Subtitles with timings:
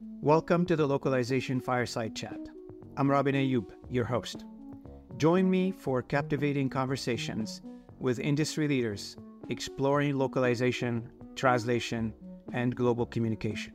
[0.00, 2.38] Welcome to the Localization Fireside Chat.
[2.96, 4.44] I'm Robin Ayoub, your host.
[5.16, 7.62] Join me for captivating conversations
[7.98, 9.16] with industry leaders
[9.48, 12.14] exploring localization, translation,
[12.52, 13.72] and global communication.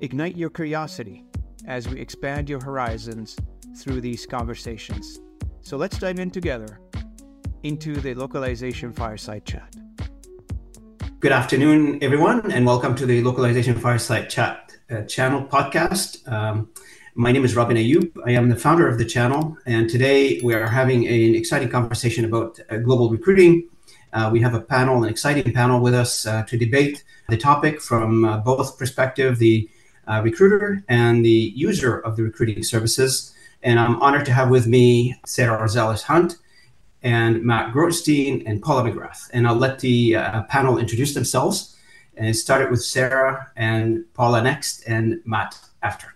[0.00, 1.24] Ignite your curiosity
[1.64, 3.36] as we expand your horizons
[3.76, 5.20] through these conversations.
[5.60, 6.80] So let's dive in together
[7.62, 9.76] into the Localization Fireside Chat.
[11.20, 16.26] Good afternoon, everyone, and welcome to the Localization Fireside Chat uh, channel podcast.
[16.30, 16.68] Um,
[17.14, 18.10] my name is Robin Ayoub.
[18.26, 22.24] I am the founder of the channel, and today we are having an exciting conversation
[22.24, 23.68] about uh, global recruiting.
[24.12, 27.80] Uh, we have a panel, an exciting panel with us uh, to debate the topic
[27.80, 29.68] from uh, both perspective, the
[30.24, 33.32] recruiter and the user of the recruiting services.
[33.62, 36.36] And I'm honored to have with me Sarah Rosales-Huntt
[37.04, 39.30] and Matt Grotenstein and Paula McGrath.
[39.32, 40.16] And I'll let the
[40.48, 41.76] panel introduce themselves
[42.20, 46.14] and start it with Sarah and Paula next and Matt after.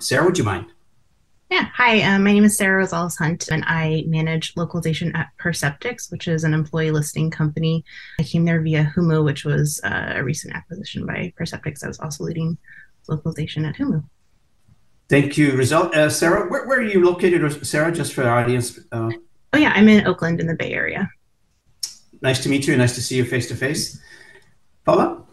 [0.00, 0.66] Sarah, would you mind?
[1.48, 1.68] Yeah.
[1.74, 6.42] Hi, um, my name is Sarah Rosales-Huntt, and I manage localization at Perceptyx, which is
[6.42, 7.84] an employee listening company.
[8.18, 11.84] I came there via Humu, which was uh, a recent acquisition by Perceptyx.
[11.84, 12.58] I was also leading
[13.08, 14.02] localization at Humu.
[15.08, 15.94] Thank you, Result.
[15.94, 18.80] Uh, Sarah, where, where, are you located, Sarah, just for the audience?
[18.90, 19.12] Uh,
[19.52, 21.08] oh, yeah, I'm in Oakland in the Bay Area.
[22.22, 22.76] Nice to meet you.
[22.76, 24.00] Nice to see you face to face.
[24.84, 25.23] Paula?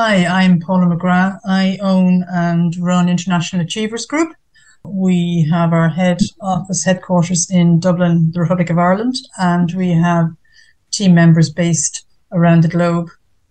[0.00, 1.40] Hi, I'm Paula McGrath.
[1.44, 4.32] I own and run International Achievers Group.
[4.84, 10.30] We have our head office headquarters in Dublin, the Republic of Ireland, and we have
[10.92, 13.08] team members based around the globe.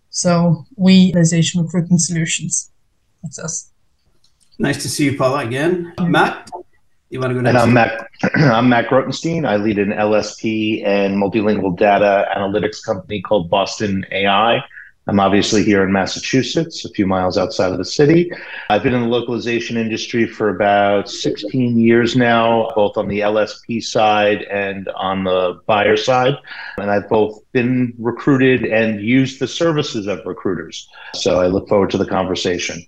[0.09, 2.71] So we Localization Recruitment Solutions.
[3.21, 3.69] That's us.
[4.57, 5.93] Nice to see you, Paula, again.
[5.99, 6.49] Matt,
[7.09, 7.55] you want to go next?
[7.55, 8.07] And I'm Matt.
[8.35, 9.45] I'm Matt Grotenstein.
[9.45, 14.63] I lead an LSP and multilingual data analytics company called Boston AI.
[15.07, 18.29] I'm obviously here in Massachusetts, a few miles outside of the city.
[18.69, 23.81] I've been in the localization industry for about 16 years now, both on the LSP
[23.81, 26.35] side and on the buyer side.
[26.77, 30.89] And I've both been recruited and used the services of recruiters.
[31.13, 32.85] So I look forward to the conversation.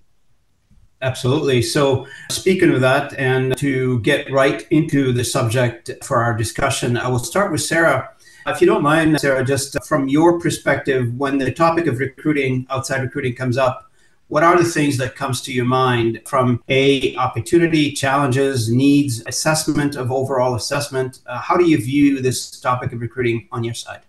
[1.01, 1.61] Absolutely.
[1.61, 7.07] So, speaking of that, and to get right into the subject for our discussion, I
[7.07, 8.09] will start with Sarah.
[8.51, 13.01] If you don't mind, Sarah, just from your perspective, when the topic of recruiting, outside
[13.01, 13.89] recruiting comes up,
[14.27, 19.95] what are the things that comes to your mind from a opportunity, challenges, needs, assessment
[19.95, 21.19] of overall assessment?
[21.25, 24.01] Uh, how do you view this topic of recruiting on your side?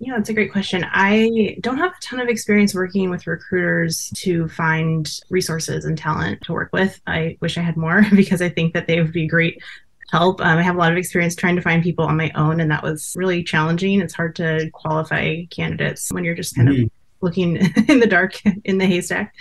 [0.00, 0.86] Yeah, that's a great question.
[0.92, 6.42] I don't have a ton of experience working with recruiters to find resources and talent
[6.42, 7.00] to work with.
[7.06, 9.60] I wish I had more because I think that they would be great
[10.10, 10.40] help.
[10.40, 12.70] Um, I have a lot of experience trying to find people on my own, and
[12.70, 14.00] that was really challenging.
[14.00, 16.84] It's hard to qualify candidates when you're just kind mm-hmm.
[16.84, 17.56] of looking
[17.88, 19.34] in the dark in the haystack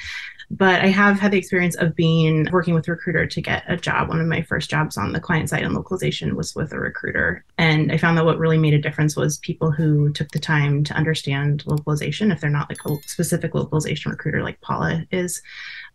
[0.49, 3.75] but I have had the experience of being working with a recruiter to get a
[3.75, 4.07] job.
[4.07, 7.43] One of my first jobs on the client side in localization was with a recruiter.
[7.57, 10.83] And I found that what really made a difference was people who took the time
[10.85, 12.31] to understand localization.
[12.31, 15.41] If they're not like a specific localization recruiter like Paula is,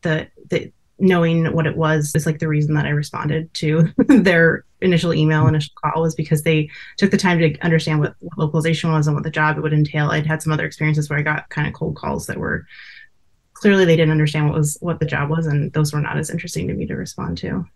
[0.03, 0.71] the, the
[1.03, 5.49] knowing what it was is like the reason that I responded to their initial email,
[5.49, 9.25] initial call was because they took the time to understand what localization was and what
[9.25, 10.11] the job it would entail.
[10.11, 12.65] I'd had some other experiences where I got kind of cold calls that were
[13.53, 16.31] clearly they didn't understand what was what the job was, and those were not as
[16.31, 17.67] interesting to me to respond to.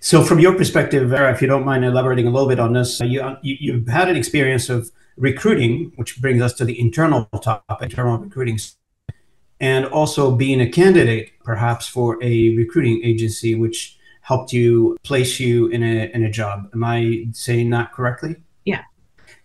[0.00, 3.00] So, from your perspective, Vera, if you don't mind elaborating a little bit on this,
[3.00, 7.24] uh, you, you you've had an experience of recruiting, which brings us to the internal
[7.40, 8.58] topic, internal recruiting,
[9.60, 15.68] and also being a candidate, perhaps for a recruiting agency, which helped you place you
[15.68, 16.68] in a in a job.
[16.74, 18.36] Am I saying that correctly?
[18.64, 18.82] Yeah,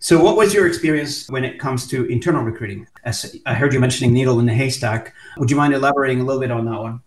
[0.02, 2.88] so, what was your experience when it comes to internal recruiting?
[3.04, 5.14] As I heard you mentioning needle in the haystack.
[5.36, 7.02] Would you mind elaborating a little bit on that one?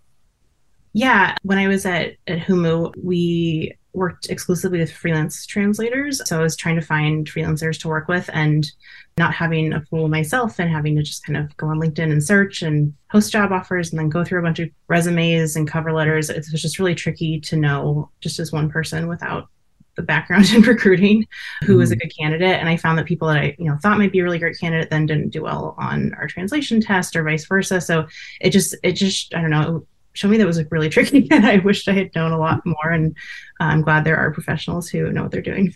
[0.93, 6.21] Yeah, when I was at, at Humu, we worked exclusively with freelance translators.
[6.27, 8.69] So I was trying to find freelancers to work with and
[9.17, 12.23] not having a pool myself and having to just kind of go on LinkedIn and
[12.23, 15.93] search and post job offers and then go through a bunch of resumes and cover
[15.93, 16.29] letters.
[16.29, 19.49] It was just really tricky to know just as one person without
[19.95, 21.25] the background in recruiting
[21.63, 22.01] who was a mm-hmm.
[22.01, 24.23] good candidate and i found that people that i you know thought might be a
[24.23, 28.05] really great candidate then didn't do well on our translation test or vice versa so
[28.41, 31.45] it just it just i don't know showed me that was like really tricky and
[31.45, 33.15] i wished i had known a lot more and
[33.59, 35.73] uh, i'm glad there are professionals who know what they're doing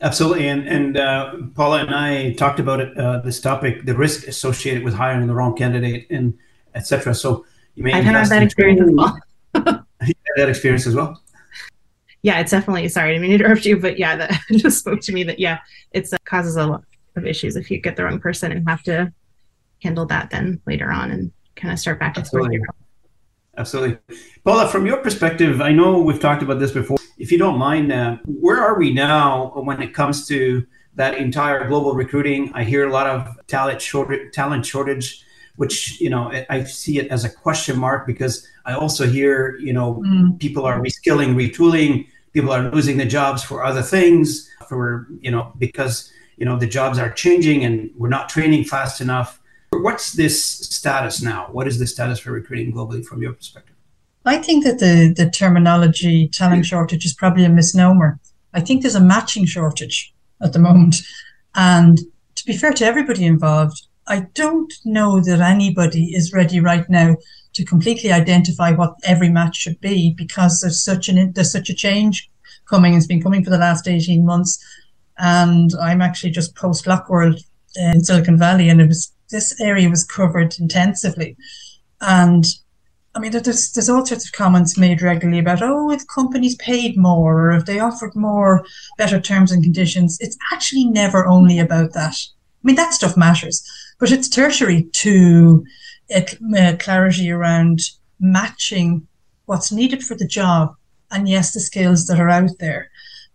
[0.00, 2.98] Absolutely, and and uh, Paula and I talked about it.
[2.98, 6.36] Uh, this topic, the risk associated with hiring the wrong candidate, and
[6.74, 7.14] etc.
[7.14, 7.46] So
[7.76, 7.92] you may.
[7.92, 9.16] I've had that experience as well.
[9.52, 11.22] that experience as well
[12.22, 15.00] yeah, it's definitely sorry, I didn't mean to interrupt you, but yeah, that just spoke
[15.02, 15.58] to me that yeah,
[15.90, 16.84] it uh, causes a lot
[17.16, 19.12] of issues if you get the wrong person and have to
[19.82, 22.64] handle that then later on and kind of start back at square zero.
[23.56, 23.98] Absolutely.
[24.44, 26.96] Paula, from your perspective, I know we've talked about this before.
[27.18, 31.68] If you don't mind, uh, where are we now when it comes to that entire
[31.68, 32.50] global recruiting?
[32.54, 35.22] I hear a lot of talent shortage, talent shortage,
[35.56, 39.74] which you know I see it as a question mark because I also hear you
[39.74, 40.38] know mm.
[40.40, 45.52] people are reskilling, retooling, people are losing the jobs for other things, for you know
[45.58, 49.41] because you know the jobs are changing and we're not training fast enough
[49.72, 51.48] What's this status now?
[51.50, 53.76] What is the status for recruiting globally from your perspective?
[54.24, 58.20] I think that the, the terminology talent shortage is probably a misnomer.
[58.54, 60.96] I think there's a matching shortage at the moment.
[61.54, 61.98] And
[62.34, 67.16] to be fair to everybody involved, I don't know that anybody is ready right now
[67.54, 71.74] to completely identify what every match should be because there's such an there's such a
[71.74, 72.28] change
[72.68, 72.94] coming.
[72.94, 74.64] It's been coming for the last 18 months.
[75.18, 77.36] And I'm actually just post LocWorld
[77.80, 81.36] uh, in Silicon Valley and it was this area was covered intensively.
[82.00, 82.44] And
[83.14, 86.96] I mean, there's there's all sorts of comments made regularly about oh, if companies paid
[86.96, 88.64] more or if they offered more
[88.96, 90.18] better terms and conditions.
[90.20, 92.14] It's actually never only about that.
[92.14, 93.62] I mean, that stuff matters,
[93.98, 95.64] but it's tertiary to
[96.14, 97.80] uh, clarity around
[98.20, 99.06] matching
[99.46, 100.74] what's needed for the job
[101.10, 102.90] and yes, the skills that are out there.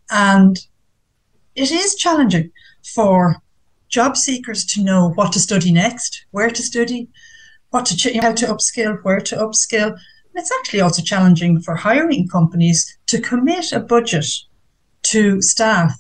[0.10, 0.58] And
[1.56, 2.52] it is challenging
[2.84, 3.42] for
[3.90, 7.08] job seekers to know what to study next, where to study,
[7.70, 9.92] what to ch- how to upskill, where to upskill.
[9.92, 14.28] And it's actually also challenging for hiring companies to commit a budget
[15.04, 16.00] to staff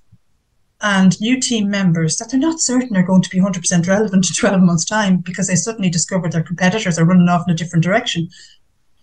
[0.81, 4.35] and new team members that they're not certain are going to be 100% relevant in
[4.35, 7.83] 12 months' time because they suddenly discover their competitors are running off in a different
[7.83, 8.29] direction.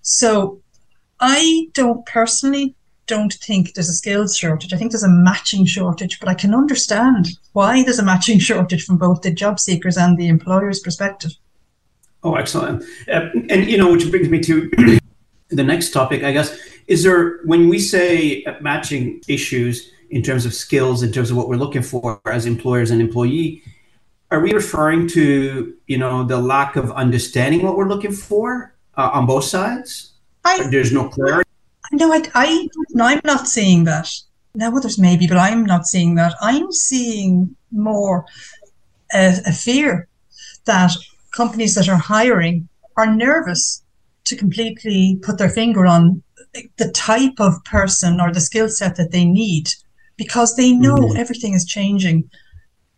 [0.03, 0.61] So
[1.19, 4.73] I don't personally don't think there's a skills shortage.
[4.73, 8.85] I think there's a matching shortage, but I can understand why there's a matching shortage
[8.85, 11.33] from both the job seekers and the employer's perspective.
[12.23, 12.83] Oh, excellent.
[13.07, 14.71] Uh, and, you know, which brings me to
[15.49, 16.59] the next topic, I guess.
[16.87, 21.49] Is there, when we say matching issues in terms of skills, in terms of what
[21.49, 23.63] we're looking for as employers and employee,
[24.31, 29.11] are we referring to, you know, the lack of understanding what we're looking for uh,
[29.13, 30.13] on both sides?
[30.45, 31.49] I, There's no clarity
[31.93, 34.09] no, I, I, no, I'm not seeing that.
[34.55, 36.35] Now, others maybe, but I'm not seeing that.
[36.41, 38.25] I'm seeing more
[39.13, 40.09] a, a fear
[40.65, 40.93] that
[41.33, 43.83] companies that are hiring are nervous
[44.25, 46.23] to completely put their finger on
[46.77, 49.69] the type of person or the skill set that they need
[50.17, 51.17] because they know mm-hmm.
[51.17, 52.31] everything is changing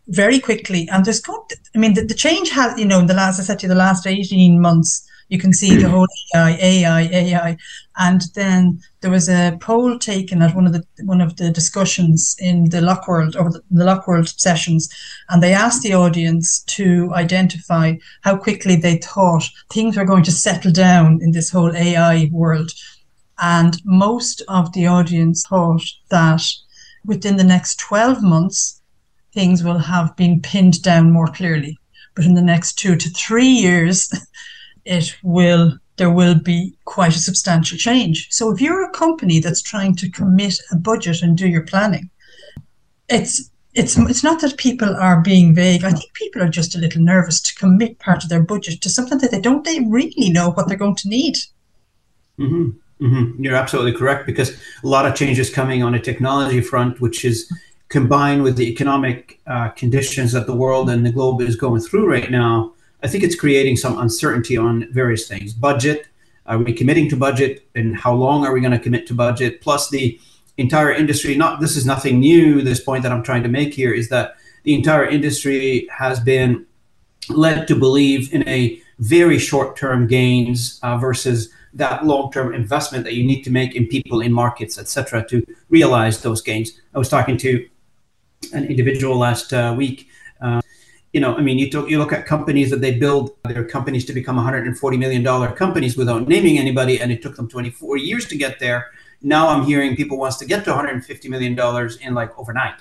[0.08, 3.14] very quickly and there's to, I mean the, the change has you know in the
[3.14, 6.56] last I said to you the last 18 months you can see the whole AI,
[6.61, 7.56] AI, AI.
[7.96, 12.37] And then there was a poll taken at one of the one of the discussions
[12.38, 14.88] in the LocWorld or the, the LocWorld sessions,
[15.28, 20.32] and they asked the audience to identify how quickly they thought things were going to
[20.32, 22.70] settle down in this whole AI world.
[23.38, 26.43] And most of the audience thought that
[27.05, 28.81] within the next 12 months,
[29.32, 31.78] things will have been pinned down more clearly.
[32.14, 34.11] But in the next two to three years,
[34.86, 38.28] it will there will be quite a substantial change.
[38.30, 42.10] So if you're a company that's trying to commit a budget and do your planning,
[43.08, 45.84] it's it's it's not that people are being vague.
[45.84, 48.90] I think people are just a little nervous to commit part of their budget to
[48.90, 51.36] something that they don't they really know what they're going to need.
[52.38, 52.70] Mm-hmm.
[53.04, 53.44] Mm-hmm.
[53.44, 57.50] You're absolutely correct because a lot of changes coming on a technology front, which is
[57.88, 62.11] combined with the economic uh, conditions that the world and the globe is going through
[62.11, 62.72] right now
[63.02, 65.52] I think it's creating some uncertainty on various things.
[65.52, 66.08] Budget,
[66.46, 69.60] are we committing to budget, and how long are we going to commit to budget?
[69.60, 70.18] Plus, the
[70.56, 71.34] entire industry.
[71.36, 72.62] Not this is nothing new.
[72.62, 76.66] This point that I'm trying to make here is that the entire industry has been
[77.28, 83.26] led to believe in a very short-term gains uh, versus that long-term investment that you
[83.26, 86.80] need to make in people, in markets, etc., to realize those gains.
[86.94, 87.68] I was talking to
[88.52, 90.08] an individual last uh, week
[91.16, 94.04] you know, I mean, you, talk, you look at companies that they build their companies
[94.04, 98.26] to become 140 million dollar companies without naming anybody, and it took them 24 years
[98.26, 98.90] to get there.
[99.23, 102.80] Now I'm hearing people wants to get to 150 million dollars in like overnight.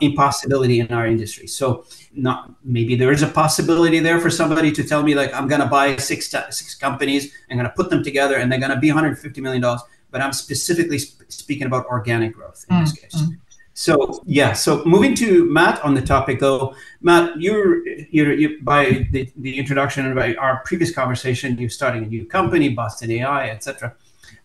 [0.00, 1.46] Impossibility in our industry.
[1.46, 5.46] So, not maybe there is a possibility there for somebody to tell me like I'm
[5.46, 8.74] going to buy six six companies, I'm going to put them together, and they're going
[8.74, 9.82] to be 150 million dollars.
[10.10, 12.84] But I'm specifically sp- speaking about organic growth in mm-hmm.
[12.84, 13.14] this case.
[13.14, 13.38] Mm.
[13.78, 19.06] So yeah, so moving to Matt on the topic though, Matt, you're you're you, by
[19.10, 23.50] the, the introduction and by our previous conversation, you're starting a new company, Boston AI,
[23.50, 23.94] etc.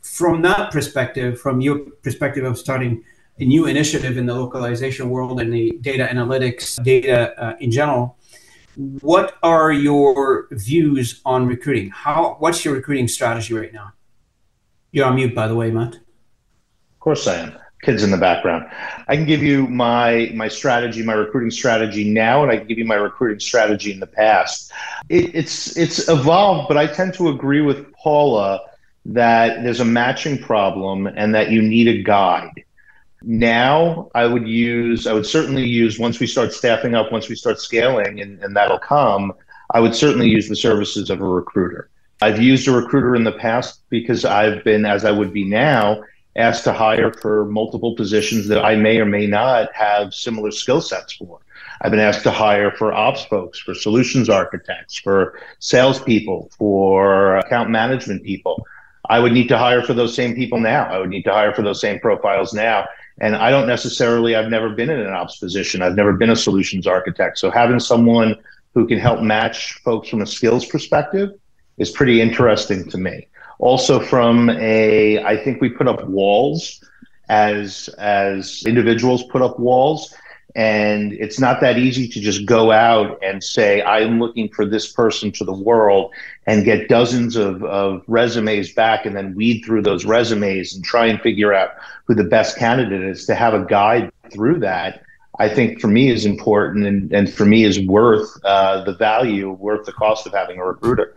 [0.01, 3.05] From that perspective, from your perspective of starting
[3.39, 8.17] a new initiative in the localization world and the data analytics, data uh, in general,
[9.00, 11.89] what are your views on recruiting?
[11.89, 13.93] How what's your recruiting strategy right now?
[14.91, 15.95] You're on mute, by the way, Matt.
[15.95, 17.61] Of course I am.
[17.81, 18.69] Kids in the background.
[19.07, 22.77] I can give you my my strategy, my recruiting strategy now, and I can give
[22.77, 24.71] you my recruiting strategy in the past.
[25.09, 28.61] It, it's it's evolved, but I tend to agree with Paula
[29.05, 32.63] that there's a matching problem and that you need a guide.
[33.23, 37.35] Now, I would use, I would certainly use once we start staffing up, once we
[37.35, 39.33] start scaling, and, and that'll come,
[39.73, 41.89] I would certainly use the services of a recruiter.
[42.21, 46.03] I've used a recruiter in the past because I've been, as I would be now,
[46.35, 50.81] asked to hire for multiple positions that I may or may not have similar skill
[50.81, 51.39] sets for.
[51.81, 57.69] I've been asked to hire for ops folks, for solutions architects, for salespeople, for account
[57.69, 58.65] management people.
[59.09, 60.85] I would need to hire for those same people now.
[60.85, 62.85] I would need to hire for those same profiles now.
[63.19, 65.81] And I don't necessarily, I've never been in an ops position.
[65.81, 67.39] I've never been a solutions architect.
[67.39, 68.35] So having someone
[68.73, 71.31] who can help match folks from a skills perspective
[71.77, 73.27] is pretty interesting to me.
[73.62, 76.84] Also from a, I think we put up walls
[77.30, 80.13] as, as individuals put up walls.
[80.56, 84.91] And it's not that easy to just go out and say, I'm looking for this
[84.91, 86.12] person to the world
[86.48, 91.06] and get dozens of, of resumes back and then weed through those resumes and try
[91.06, 91.70] and figure out
[92.06, 93.27] who the best candidate is.
[93.27, 95.03] To have a guide through that
[95.41, 99.50] I think for me is important and, and for me is worth uh, the value,
[99.50, 101.15] worth the cost of having a recruiter.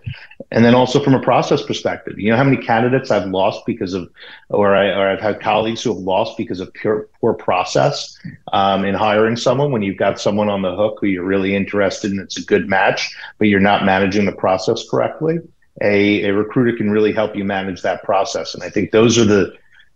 [0.50, 3.93] And then also from a process perspective, you know how many candidates I've lost because
[3.93, 4.11] of,
[4.49, 8.19] or, I, or I've had colleagues who have lost because of pure, poor process
[8.54, 12.11] um, in hiring someone when you've got someone on the hook who you're really interested
[12.11, 15.37] in, it's a good match, but you're not managing the process correctly.
[15.83, 18.54] A, a recruiter can really help you manage that process.
[18.54, 19.52] And I think those are the,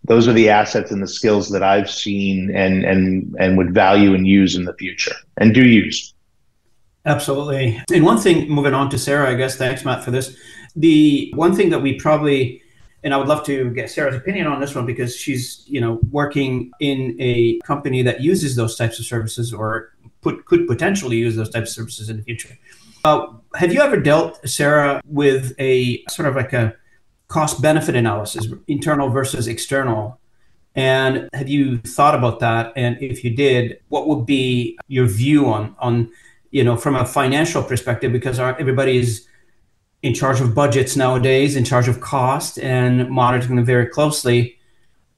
[0.08, 4.14] those are the assets and the skills that I've seen and and and would value
[4.14, 6.14] and use in the future and do use.
[7.06, 7.80] Absolutely.
[7.92, 9.56] And one thing, moving on to Sarah, I guess.
[9.56, 10.36] Thanks, Matt, for this.
[10.76, 12.60] The one thing that we probably,
[13.02, 16.00] and I would love to get Sarah's opinion on this one because she's, you know,
[16.10, 21.34] working in a company that uses those types of services or put, could potentially use
[21.34, 22.58] those types of services in the future.
[23.04, 26.74] Uh, have you ever dealt, Sarah, with a sort of like a
[27.28, 30.18] cost benefit analysis, internal versus external.
[30.74, 32.72] And have you thought about that?
[32.76, 36.10] And if you did, what would be your view on on
[36.50, 38.12] you know from a financial perspective?
[38.12, 39.26] Because everybody is
[40.02, 44.56] in charge of budgets nowadays, in charge of cost, and monitoring them very closely.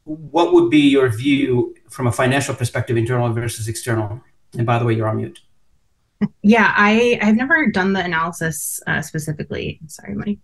[0.05, 4.23] What would be your view from a financial perspective, internal versus external?
[4.57, 5.41] And by the way, you're on mute.
[6.43, 9.81] Yeah, I I've never done the analysis uh, specifically.
[9.87, 10.37] Sorry, my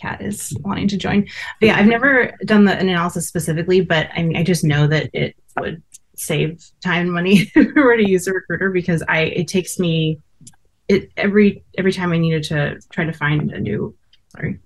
[0.00, 1.22] Cat is wanting to join.
[1.60, 5.10] But yeah, I've never done the analysis specifically, but I mean, I just know that
[5.12, 5.82] it would
[6.16, 9.78] save time and money if we were to use a recruiter because I it takes
[9.78, 10.20] me
[10.88, 13.94] it every every time I needed to try to find a new
[14.32, 14.58] sorry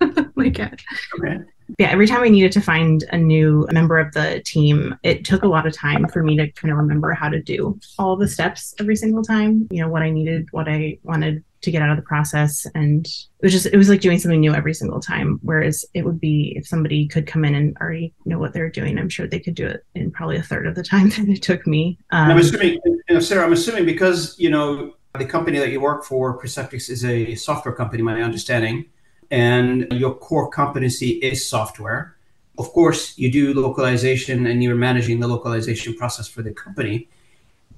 [0.34, 0.80] my cat.
[1.18, 1.38] Okay
[1.78, 5.42] yeah, every time I needed to find a new member of the team, it took
[5.42, 8.28] a lot of time for me to kind of remember how to do all the
[8.28, 9.68] steps every single time.
[9.70, 12.66] You know, what I needed, what I wanted to get out of the process.
[12.74, 15.38] And it was just, it was like doing something new every single time.
[15.42, 18.98] Whereas it would be if somebody could come in and already know what they're doing,
[18.98, 21.42] I'm sure they could do it in probably a third of the time that it
[21.42, 21.98] took me.
[22.10, 25.80] Um, I'm assuming, you know, Sarah, I'm assuming because, you know, the company that you
[25.80, 28.86] work for, Perceptyx, is a software company, my understanding
[29.30, 32.16] and your core competency is software.
[32.58, 37.08] Of course, you do localization and you're managing the localization process for the company,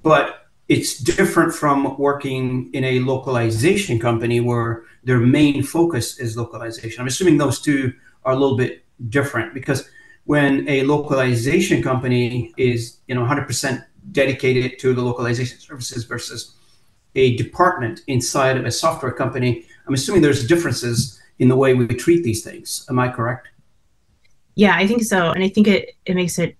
[0.01, 0.40] but
[0.71, 7.01] it's different from working in a localization company where their main focus is localization.
[7.01, 7.91] I'm assuming those two
[8.23, 9.89] are a little bit different because
[10.23, 16.55] when a localization company is, you know, 100% dedicated to the localization services versus
[17.15, 21.85] a department inside of a software company, I'm assuming there's differences in the way we
[21.87, 22.85] treat these things.
[22.89, 23.49] Am I correct?
[24.55, 25.31] Yeah, I think so.
[25.31, 26.55] And I think it, it makes it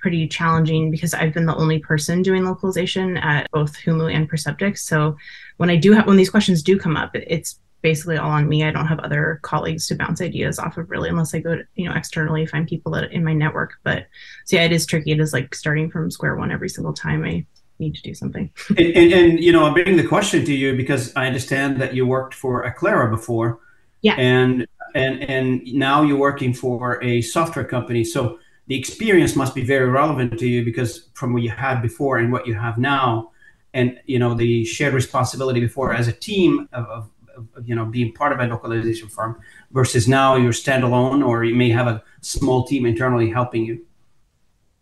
[0.00, 4.78] pretty challenging because I've been the only person doing localization at both Humu and Perceptyx.
[4.78, 5.16] So
[5.58, 8.64] when I do have, when these questions do come up, it's basically all on me.
[8.64, 11.64] I don't have other colleagues to bounce ideas off of really, unless I go to,
[11.74, 13.74] you know, externally find people that in my network.
[13.82, 14.06] But
[14.44, 15.12] so yeah, it is tricky.
[15.12, 17.46] It is like starting from square one every single time I
[17.78, 18.50] need to do something.
[18.70, 21.94] and, and, and, you know, I'm bringing the question to you because I understand that
[21.94, 23.60] you worked for Acclaro before.
[24.02, 24.14] Yeah.
[24.16, 28.04] And and and now you're working for a software company.
[28.04, 28.38] So
[28.70, 32.30] the experience must be very relevant to you because from what you had before and
[32.30, 33.32] what you have now,
[33.74, 37.10] and you know the shared responsibility before as a team of, of,
[37.56, 39.40] of you know being part of a localization firm
[39.72, 43.84] versus now you're standalone or you may have a small team internally helping you.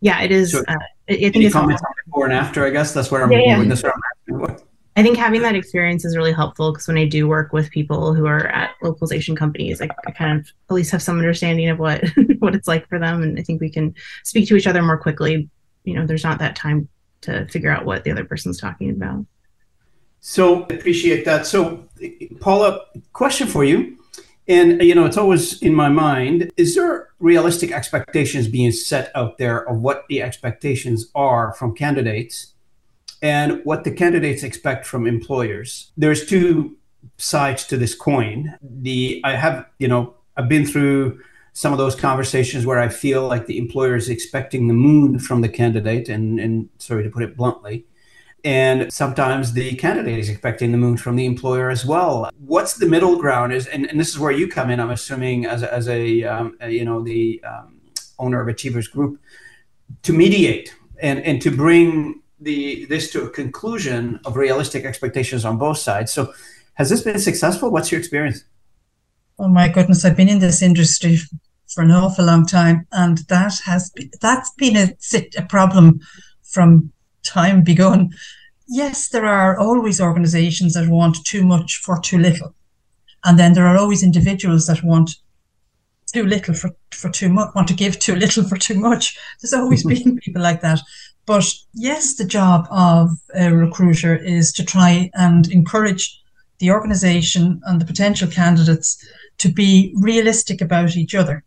[0.01, 0.51] Yeah, it is.
[0.51, 0.75] So, uh,
[1.09, 2.63] I think any comments on before and after?
[2.63, 3.59] I guess that's where I'm yeah.
[3.59, 4.57] Yeah.
[4.99, 8.13] I think having that experience is really helpful because when I do work with people
[8.13, 11.79] who are at localization companies, I, I, kind of at least have some understanding of
[11.79, 12.03] what
[12.39, 14.97] what it's like for them, and I think we can speak to each other more
[14.97, 15.49] quickly.
[15.85, 16.89] You know, there's not that time
[17.21, 19.25] to figure out what the other person's talking about.
[20.19, 21.45] So appreciate that.
[21.45, 21.87] So,
[22.41, 22.81] Paula,
[23.13, 23.97] question for you,
[24.49, 29.37] and you know, it's always in my mind: is there realistic expectations being set out
[29.37, 32.53] there of what the expectations are from candidates?
[33.21, 35.91] And what the candidates expect from employers.
[35.97, 36.77] There's two
[37.17, 38.57] sides to this coin.
[38.61, 41.19] The I have, you know, I've been through
[41.53, 45.41] some of those conversations where I feel like the employer is expecting the moon from
[45.41, 47.85] the candidate, and, and sorry to put it bluntly.
[48.45, 52.29] And sometimes the candidate is expecting the moon from the employer as well.
[52.37, 53.51] What's the middle ground?
[53.51, 54.79] Is and, and this is where you come in.
[54.79, 57.81] I'm assuming as a, as a, um, a you know the um,
[58.17, 59.19] owner of Achievers Group
[60.03, 65.57] to mediate and and to bring the this to a conclusion of realistic expectations on
[65.57, 66.11] both sides.
[66.11, 66.33] So,
[66.75, 67.71] has this been successful?
[67.71, 68.43] What's your experience?
[69.37, 71.17] Oh my goodness, I've been in this industry
[71.67, 74.89] for an awful long time, and that has been, that's been a,
[75.37, 76.01] a problem
[76.43, 76.91] from
[77.23, 78.11] time begun.
[78.67, 82.53] Yes, there are always organisations that want too much for too little,
[83.23, 85.11] and then there are always individuals that want
[86.13, 89.17] too little for, for too much, want to give too little for too much.
[89.41, 90.79] There's always been people like that.
[91.29, 96.19] But yes, the job of a recruiter is to try and encourage
[96.57, 98.97] the organization and the potential candidates
[99.37, 101.43] to be realistic about each other.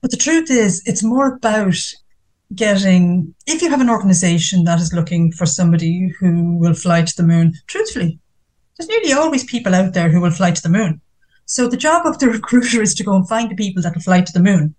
[0.00, 1.76] But the truth is, it's more about
[2.54, 7.16] getting, if you have an organization that is looking for somebody who will fly to
[7.18, 8.18] the moon, truthfully,
[8.78, 11.02] there's nearly always people out there who will fly to the moon.
[11.44, 14.00] So the job of the recruiter is to go and find the people that will
[14.00, 14.74] fly to the moon.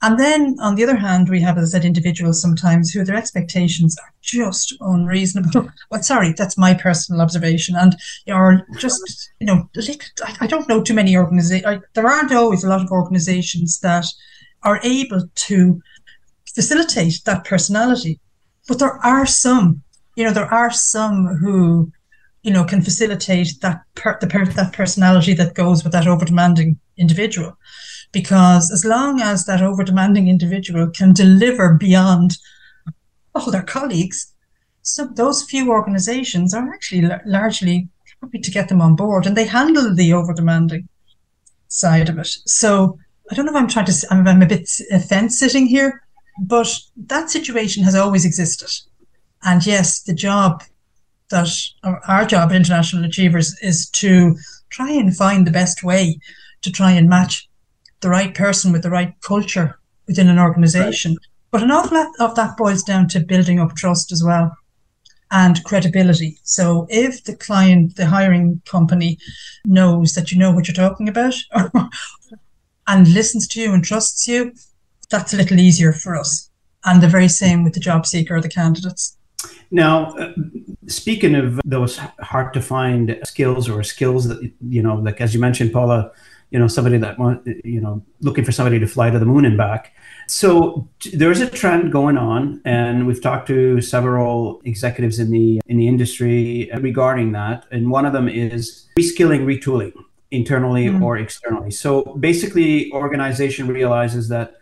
[0.00, 3.16] And then on the other hand, we have, as I said, individuals sometimes who their
[3.16, 5.68] expectations are just unreasonable.
[5.90, 7.74] Well, sorry, that's my personal observation.
[7.74, 7.96] And
[8.30, 9.68] are just, you know,
[10.40, 11.82] I don't know too many organizations.
[11.94, 14.06] There aren't always a lot of organizations that
[14.62, 15.82] are able to
[16.54, 18.20] facilitate that personality.
[18.68, 19.82] But there are some,
[20.14, 21.90] you know, there are some who,
[22.42, 26.24] you know, can facilitate that per, the per, that personality that goes with that over
[26.24, 27.56] demanding individual
[28.12, 32.38] because as long as that over demanding individual can deliver beyond
[33.34, 34.32] all their colleagues,
[34.82, 37.88] so those few organizations are actually largely
[38.22, 40.88] happy to get them on board and they handle the over demanding
[41.68, 42.28] side of it.
[42.46, 42.98] So
[43.30, 44.68] I don't know if I'm trying to, I'm, I'm a bit
[45.08, 46.02] fence sitting here,
[46.40, 48.70] but that situation has always existed.
[49.42, 50.64] And yes, the job
[51.30, 51.48] that
[51.84, 54.36] our job at International Achievers is to
[54.70, 56.18] try and find the best way
[56.62, 57.47] to try and match
[58.00, 61.12] the right person with the right culture within an organization.
[61.12, 61.26] Right.
[61.50, 64.56] But an awful lot of that boils down to building up trust as well
[65.30, 66.38] and credibility.
[66.42, 69.18] So if the client, the hiring company
[69.64, 71.34] knows that you know what you're talking about
[72.86, 74.52] and listens to you and trusts you,
[75.10, 76.50] that's a little easier for us.
[76.84, 79.16] And the very same with the job seeker or the candidates.
[79.70, 80.32] Now, uh,
[80.86, 85.40] speaking of those hard to find skills or skills that, you know, like as you
[85.40, 86.10] mentioned, Paula,
[86.50, 89.44] you know somebody that want you know looking for somebody to fly to the moon
[89.44, 89.94] and back
[90.26, 95.76] so there's a trend going on and we've talked to several executives in the in
[95.76, 99.92] the industry regarding that and one of them is reskilling retooling
[100.30, 101.02] internally mm-hmm.
[101.02, 104.54] or externally so basically organization realizes that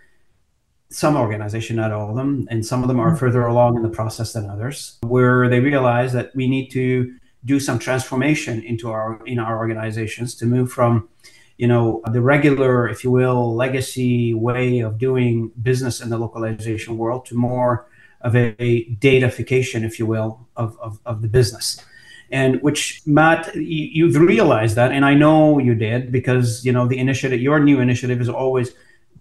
[0.88, 3.18] some organization not all of them and some of them are mm-hmm.
[3.18, 7.12] further along in the process than others where they realize that we need to
[7.44, 11.08] do some transformation into our in our organizations to move from
[11.56, 16.96] you know the regular if you will legacy way of doing business in the localization
[16.98, 17.86] world to more
[18.20, 21.80] of a, datafication if you will of, of, of the business
[22.30, 26.98] and which matt you've realized that and i know you did because you know the
[26.98, 28.72] initiative your new initiative has always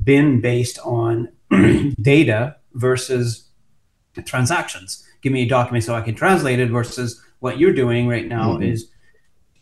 [0.04, 1.30] been based on
[2.02, 3.50] data versus
[4.26, 8.28] transactions give me a document so i can translate it versus what you're doing right
[8.28, 8.63] now mm-hmm.
[8.63, 8.89] is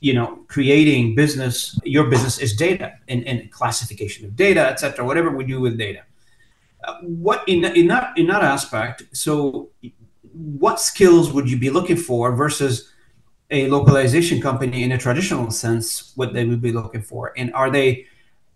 [0.03, 5.29] you know creating business your business is data and, and classification of data etc whatever
[5.31, 6.03] we do with data.
[6.83, 9.69] Uh, what in, in that in that aspect so
[10.33, 12.91] what skills would you be looking for versus
[13.49, 17.31] a localization company in a traditional sense what they would be looking for?
[17.37, 18.07] And are they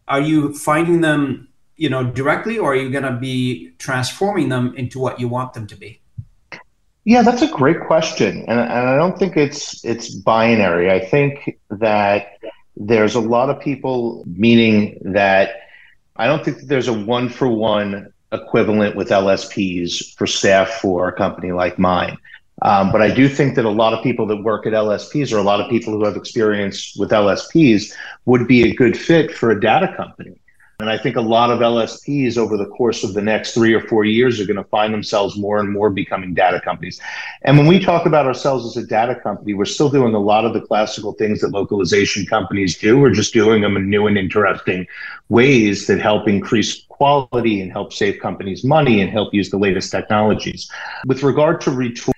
[0.09, 4.75] are you finding them you know directly or are you going to be transforming them
[4.75, 6.01] into what you want them to be
[7.07, 10.91] yeah, that's a great question, and, and I don't think it's it's binary.
[10.91, 12.37] I think that
[12.75, 15.51] there's a lot of people, meaning that
[16.17, 21.07] I don't think that there's a one for one equivalent with LSPs for staff for
[21.07, 22.17] a company like mine.
[22.61, 25.37] Um, but I do think that a lot of people that work at LSPs or
[25.37, 27.93] a lot of people who have experience with LSPs
[28.25, 30.37] would be a good fit for a data company.
[30.79, 33.81] And I think a lot of LSPs over the course of the next three or
[33.81, 37.01] four years are going to find themselves more and more becoming data companies.
[37.41, 40.45] And when we talk about ourselves as a data company, we're still doing a lot
[40.45, 42.99] of the classical things that localization companies do.
[42.99, 44.85] We're just doing them in new and interesting
[45.29, 49.89] ways that help increase quality and help save companies money and help use the latest
[49.89, 50.69] technologies.
[51.07, 52.13] With regard to retool,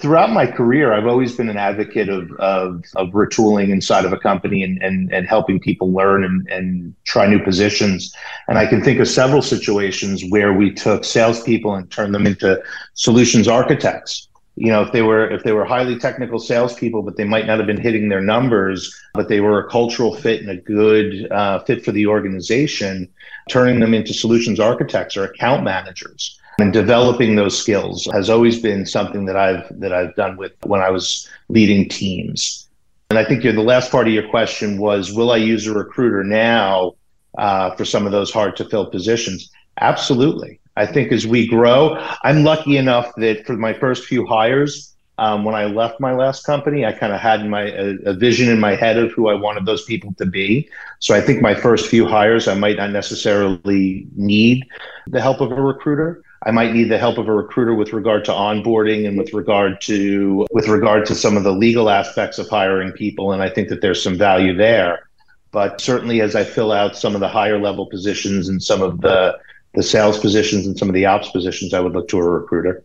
[0.00, 4.18] throughout my career, I've always been an advocate of, of, of retooling inside of a
[4.18, 8.14] company and, and, and helping people learn and, and try new positions.
[8.48, 12.62] And I can think of several situations where we took salespeople and turned them into
[12.94, 14.28] solutions architects.
[14.58, 17.58] You know, if they were if they were highly technical salespeople, but they might not
[17.58, 21.58] have been hitting their numbers, but they were a cultural fit and a good uh,
[21.64, 23.06] fit for the organization,
[23.50, 28.86] turning them into solutions architects or account managers and developing those skills has always been
[28.86, 32.68] something that I've that I've done with when I was leading teams.
[33.10, 36.24] And I think the last part of your question was, will I use a recruiter
[36.24, 36.94] now
[37.38, 39.50] uh, for some of those hard to fill positions?
[39.80, 40.58] Absolutely.
[40.76, 45.44] I think as we grow, I'm lucky enough that for my first few hires, um,
[45.44, 48.60] when I left my last company, I kind of had my a, a, vision in
[48.60, 50.68] my head of who I wanted those people to be.
[50.98, 54.66] So I think my first few hires, I might not necessarily need
[55.06, 56.22] the help of a recruiter.
[56.46, 59.80] I might need the help of a recruiter with regard to onboarding and with regard
[59.82, 63.32] to with regard to some of the legal aspects of hiring people.
[63.32, 65.08] And I think that there's some value there.
[65.50, 69.00] But certainly as I fill out some of the higher level positions and some of
[69.00, 69.36] the
[69.74, 72.84] the sales positions and some of the ops positions, I would look to a recruiter.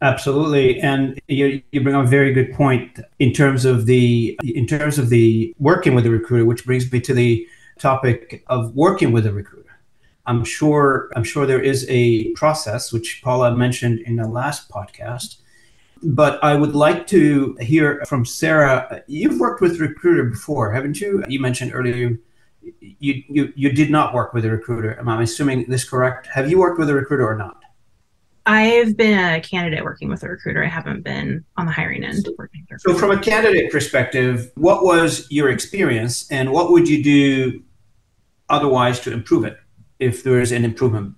[0.00, 4.66] Absolutely, and you, you bring up a very good point in terms of the in
[4.66, 7.46] terms of the working with a recruiter, which brings me to the
[7.78, 9.63] topic of working with a recruiter.
[10.26, 15.36] I'm sure I'm sure there is a process which Paula mentioned in the last podcast.
[16.02, 19.02] But I would like to hear from Sarah.
[19.06, 21.24] You've worked with recruiter before, haven't you?
[21.28, 22.18] You mentioned earlier
[22.80, 24.98] you you you did not work with a recruiter.
[24.98, 26.26] Am I assuming this correct?
[26.28, 27.60] Have you worked with a recruiter or not?
[28.46, 30.62] I've been a candidate working with a recruiter.
[30.62, 32.66] I haven't been on the hiring end working.
[32.78, 37.62] So, from a candidate perspective, what was your experience, and what would you do
[38.50, 39.58] otherwise to improve it?
[40.04, 41.14] If there is an improvement?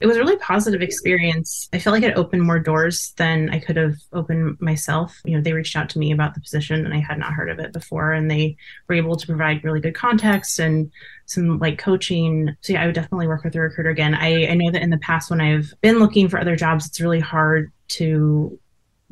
[0.00, 1.68] It was a really positive experience.
[1.72, 5.16] I felt like it opened more doors than I could have opened myself.
[5.24, 7.48] You know, they reached out to me about the position and I had not heard
[7.48, 8.56] of it before and they
[8.88, 10.90] were able to provide really good context and
[11.26, 12.50] some like coaching.
[12.62, 14.16] So yeah, I would definitely work with a recruiter again.
[14.16, 17.00] I, I know that in the past when I've been looking for other jobs, it's
[17.00, 18.58] really hard to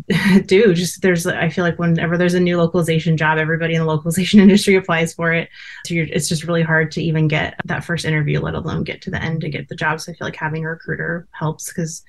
[0.46, 3.86] do just there's i feel like whenever there's a new localization job everybody in the
[3.86, 5.48] localization industry applies for it.
[5.86, 9.10] So it's just really hard to even get that first interview let alone get to
[9.10, 10.00] the end to get the job.
[10.00, 12.02] So i feel like having a recruiter helps because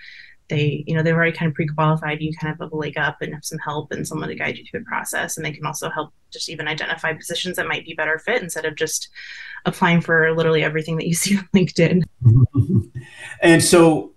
[0.52, 3.18] they you know they've already kind of pre-qualified you kind of have a leg up
[3.22, 5.38] and have some help and someone to guide you through the process.
[5.38, 8.66] And they can also help just even identify positions that might be better fit instead
[8.66, 9.10] of just
[9.66, 12.04] applying for literally everything that you see on linkedin.
[13.42, 14.11] And so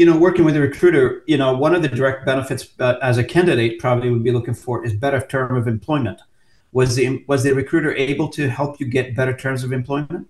[0.00, 3.18] you know, working with a recruiter, you know, one of the direct benefits uh, as
[3.18, 6.22] a candidate probably would be looking for is better term of employment.
[6.72, 10.26] Was the was the recruiter able to help you get better terms of employment?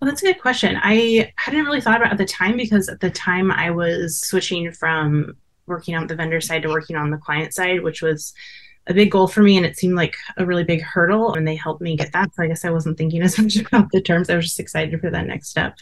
[0.00, 0.80] Well, that's a good question.
[0.82, 4.72] I hadn't really thought about at the time because at the time I was switching
[4.72, 5.36] from
[5.68, 8.34] working on the vendor side to working on the client side, which was
[8.88, 11.54] a big goal for me and it seemed like a really big hurdle and they
[11.54, 12.34] helped me get that.
[12.34, 14.28] So I guess I wasn't thinking as much about the terms.
[14.28, 15.76] I was just excited for that next step.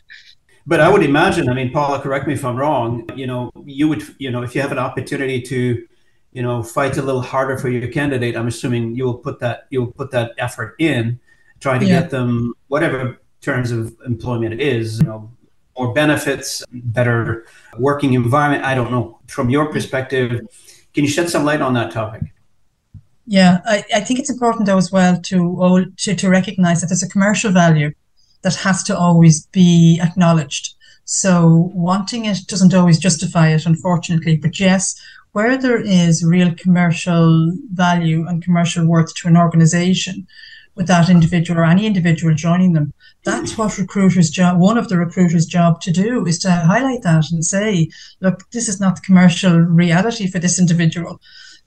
[0.67, 3.87] But I would imagine, I mean, Paula, correct me if I'm wrong, you know, you
[3.89, 5.87] would, you know, if you have an opportunity to,
[6.33, 9.67] you know, fight a little harder for your candidate, I'm assuming you will put that,
[9.69, 11.21] you'll put that effort in,
[11.61, 12.01] trying to yeah.
[12.01, 15.31] get them whatever terms of employment it is, you know,
[15.77, 17.47] more benefits, better
[17.79, 18.65] working environment.
[18.65, 19.19] I don't know.
[19.27, 20.41] From your perspective,
[20.95, 22.23] can you shed some light on that topic?
[23.27, 27.03] Yeah, I, I think it's important though as well to, to to recognize that there's
[27.03, 27.93] a commercial value
[28.45, 30.75] that has to always be acknowledged.
[31.05, 34.37] So wanting it doesn't always justify it, unfortunately.
[34.37, 34.95] But yes,
[35.33, 40.27] where there is real commercial value and commercial worth to an organization
[40.77, 42.93] with that individual or any individual joining them,
[43.25, 47.25] that's what recruiters' job, one of the recruiters' job to do is to highlight that
[47.31, 47.89] and say,
[48.21, 51.21] look, this is not the commercial reality for this individual.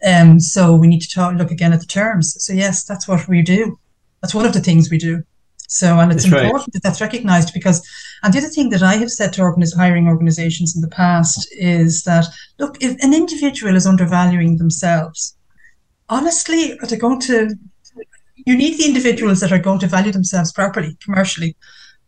[0.06, 2.36] Um, so we need to talk, look again at the terms.
[2.40, 3.80] So yes, that's what we do.
[4.22, 5.24] That's one of the things we do.
[5.68, 6.74] So, and it's that's important right.
[6.74, 7.86] that that's recognized because,
[8.24, 11.48] and the other thing that I have said to organiz- hiring organizations in the past
[11.52, 12.26] is that,
[12.58, 15.38] look, if an individual is undervaluing themselves,
[16.08, 17.54] honestly, are they going to,
[18.36, 21.56] you need the individuals that are going to value themselves properly, commercially.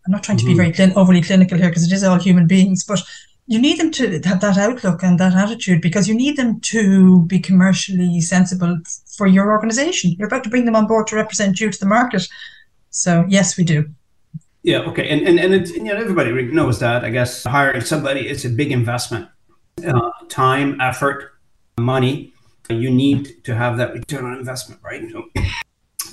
[0.06, 0.58] I'm not trying to mm-hmm.
[0.58, 3.02] be very overly clinical here because it is all human beings, but
[3.48, 7.24] you need them to have that outlook and that attitude because you need them to
[7.24, 8.78] be commercially sensible
[9.18, 10.12] for your organization.
[10.18, 12.26] You're about to bring them on board to represent you to the market.
[12.90, 13.90] So yes, we do.
[14.64, 14.80] Yeah.
[14.80, 15.08] Okay.
[15.10, 17.06] And and and it's, you know everybody knows that.
[17.06, 19.30] I guess hiring somebody it's a big investment,
[19.86, 21.34] uh, time, effort,
[21.78, 22.34] money.
[22.70, 25.02] You need to have that return on investment, right?
[25.12, 25.30] So,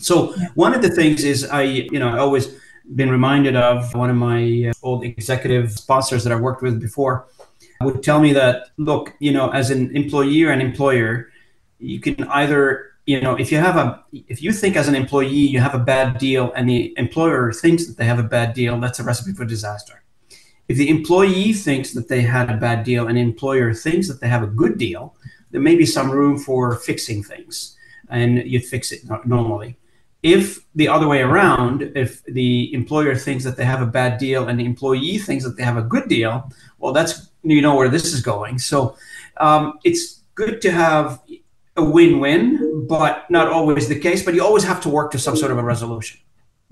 [0.00, 0.46] so yeah.
[0.54, 2.54] one of the things is I you know I always
[2.94, 7.26] been reminded of one of my uh, old executive sponsors that I worked with before
[7.80, 11.30] would tell me that look, you know, as an employee or an employer,
[11.78, 15.46] you can either you know if you have a if you think as an employee
[15.54, 18.78] you have a bad deal and the employer thinks that they have a bad deal
[18.78, 20.02] that's a recipe for disaster.
[20.68, 24.20] If the employee thinks that they had a bad deal and the employer thinks that
[24.20, 25.14] they have a good deal
[25.52, 27.76] there may be some room for fixing things
[28.08, 29.76] and you'd fix it normally.
[30.22, 34.48] If the other way around if the employer thinks that they have a bad deal
[34.48, 37.88] and the employee thinks that they have a good deal well that's you know where
[37.88, 38.58] this is going.
[38.58, 38.96] So
[39.36, 41.20] um, it's good to have
[41.76, 44.24] a win-win, but not always the case.
[44.24, 46.20] But you always have to work to some sort of a resolution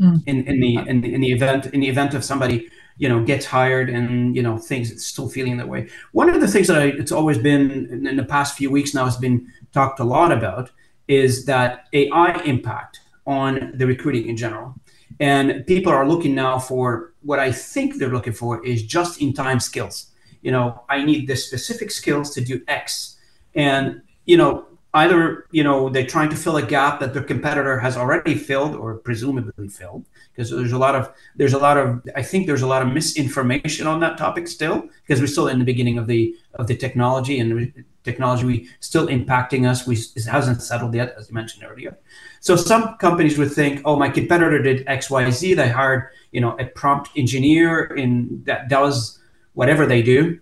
[0.01, 0.23] mm.
[0.27, 3.47] in, in the in, in the event in the event of somebody you know gets
[3.47, 5.89] hired and you know things it's still feeling that way.
[6.13, 8.95] One of the things that I, it's always been in, in the past few weeks
[8.95, 10.71] now has been talked a lot about
[11.09, 14.75] is that AI impact on the recruiting in general.
[15.21, 19.33] And people are looking now for what I think they're looking for is just in
[19.33, 20.11] time skills.
[20.43, 23.17] You know, I need the specific skills to do X.
[23.55, 27.79] And, you know, either you know they're trying to fill a gap that their competitor
[27.79, 32.01] has already filled or presumably filled because there's a lot of there's a lot of
[32.15, 35.59] i think there's a lot of misinformation on that topic still because we're still in
[35.59, 40.25] the beginning of the of the technology and technology we still impacting us we it
[40.27, 41.99] hasn't settled yet as you mentioned earlier.
[42.41, 46.67] So some companies would think oh my competitor did xyz they hired you know a
[46.67, 49.19] prompt engineer in that does
[49.55, 50.41] whatever they do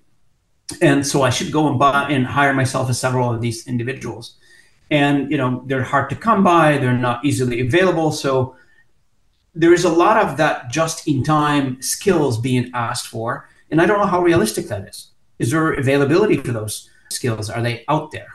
[0.80, 4.38] and so I should go and buy and hire myself as several of these individuals
[4.92, 8.12] and you know they're hard to come by they're not easily available.
[8.12, 8.54] So
[9.54, 13.48] there is a lot of that just in time skills being asked for.
[13.70, 15.08] And i don't know how realistic that is.
[15.38, 17.48] Is there availability for those skills?
[17.48, 18.28] Are they out there?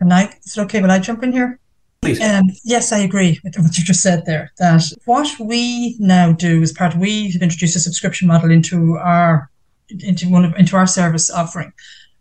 [0.00, 1.58] And i is it okay will i jump in here?
[2.02, 2.20] Please.
[2.20, 4.52] Um, yes, I agree with what you just said there.
[4.58, 9.50] That what we now do is part we have introduced a subscription model into our
[9.88, 11.72] into one of into our service offering,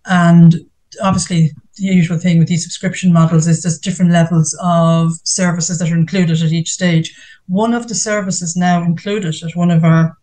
[0.06, 0.56] and
[1.04, 5.92] obviously the usual thing with these subscription models is there's different levels of services that
[5.92, 7.16] are included at each stage.
[7.48, 10.18] One of the services now included at one of our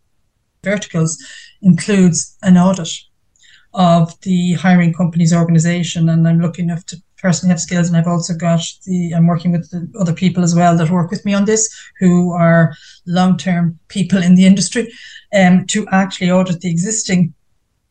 [0.63, 1.17] verticals
[1.61, 2.89] includes an audit
[3.73, 6.09] of the hiring company's organization.
[6.09, 7.87] And I'm lucky enough to personally have skills.
[7.87, 11.11] And I've also got the, I'm working with the other people as well that work
[11.11, 14.91] with me on this who are long term people in the industry
[15.35, 17.33] um, to actually audit the existing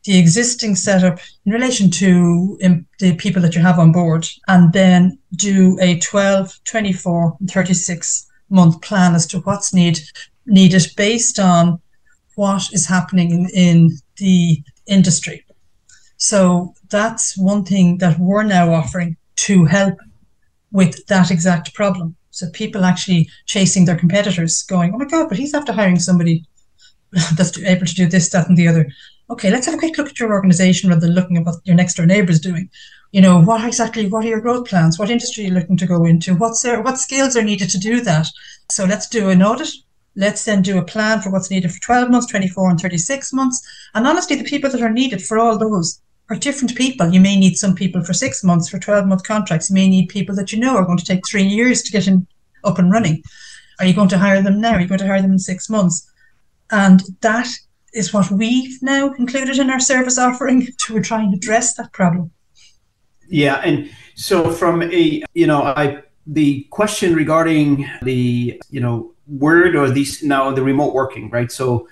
[0.05, 4.71] the existing setup in relation to um, the people that you have on board and
[4.71, 9.99] then do a 12, 24, 36 month plan as to what's need,
[10.45, 11.79] needed based on
[12.35, 15.43] what is happening in, in the industry.
[16.17, 19.95] So that's one thing that we're now offering to help
[20.71, 22.15] with that exact problem.
[22.29, 26.43] So people actually chasing their competitors, going, "Oh my God, but he's after hiring somebody
[27.35, 28.87] that's able to do this, that, and the other."
[29.29, 31.75] Okay, let's have a quick look at your organization rather than looking at what your
[31.75, 32.69] next door neighbor is doing.
[33.11, 34.99] You know, what exactly, what are your growth plans?
[34.99, 36.35] What industry are you looking to go into?
[36.35, 38.27] What's there, what skills are needed to do that?
[38.71, 39.69] So let's do an audit.
[40.15, 43.65] Let's then do a plan for what's needed for 12 months, 24 and 36 months.
[43.93, 47.09] And honestly, the people that are needed for all those are different people.
[47.09, 49.69] You may need some people for six months, for 12 month contracts.
[49.69, 52.07] You may need people that you know are going to take three years to get
[52.07, 52.27] in,
[52.63, 53.23] up and running.
[53.79, 54.75] Are you going to hire them now?
[54.75, 56.09] Are you going to hire them in six months?
[56.71, 57.47] And that
[57.95, 62.31] is what we've now included in our service offering to try and address that problem.
[63.27, 69.75] Yeah, and so from a you know I the question regarding the you know word
[69.75, 71.51] or these now the remote working right?
[71.51, 71.87] So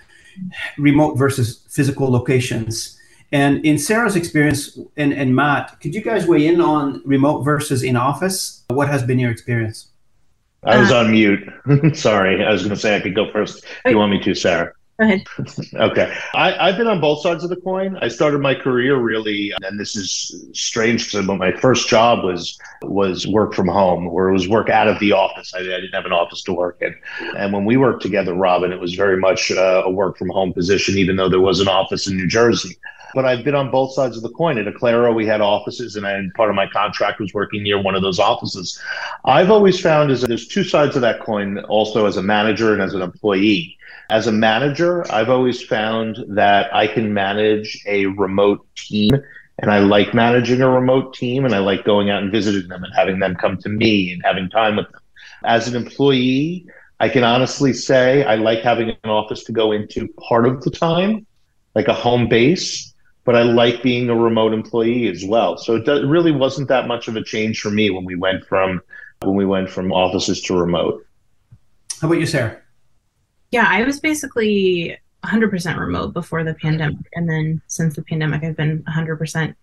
[0.77, 2.99] remote versus physical locations.
[3.31, 7.81] And in sarah's experience and, and matt could you guys weigh in on remote versus
[7.81, 8.63] in office?
[8.67, 9.89] What has been your experience?
[10.63, 11.43] I was on mute.
[11.95, 13.63] Sorry i was going to say i could go first.
[13.85, 15.23] If you want me to sarah Ahead.
[15.73, 16.15] okay.
[16.35, 17.97] I, have been on both sides of the coin.
[18.01, 23.25] I started my career really, and this is strange because my first job was was
[23.25, 25.51] work from home, or it was work out of the office.
[25.55, 26.95] I, I didn't have an office to work in.
[27.35, 30.53] And when we worked together, Robin, it was very much uh, a work from home
[30.53, 32.77] position, even though there was an office in New Jersey.
[33.15, 34.57] But I've been on both sides of the coin.
[34.57, 37.95] At Acclaro, we had offices, and I, part of my contract was working near one
[37.95, 38.79] of those offices.
[39.25, 42.73] I've always found is that there's two sides of that coin, also as a manager
[42.73, 43.77] and as an employee
[44.13, 49.09] as a manager, I've always found that I can manage a remote team
[49.57, 52.83] and I like managing a remote team and I like going out and visiting them
[52.83, 55.01] and having them come to me and having time with them.
[55.45, 56.67] As an employee,
[56.99, 60.69] I can honestly say I like having an office to go into part of the
[60.69, 61.25] time,
[61.73, 62.93] like a home base,
[63.25, 65.57] but I like being a remote employee as well.
[65.57, 68.79] So it really wasn't that much of a change for me when we went from
[69.23, 71.03] when we went from offices to remote.
[71.99, 72.62] How about you, Sarah?
[73.53, 77.05] Yeah, I was basically 100% remote before the pandemic.
[77.13, 79.53] And then since the pandemic, I've been 100%.